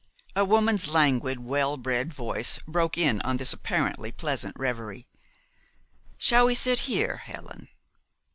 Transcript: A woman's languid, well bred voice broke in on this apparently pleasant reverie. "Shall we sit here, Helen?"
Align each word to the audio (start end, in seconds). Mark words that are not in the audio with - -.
A 0.35 0.43
woman's 0.43 0.87
languid, 0.87 1.41
well 1.41 1.77
bred 1.77 2.11
voice 2.11 2.57
broke 2.67 2.97
in 2.97 3.21
on 3.21 3.37
this 3.37 3.53
apparently 3.53 4.11
pleasant 4.11 4.55
reverie. 4.57 5.05
"Shall 6.17 6.47
we 6.47 6.55
sit 6.55 6.79
here, 6.89 7.17
Helen?" 7.17 7.67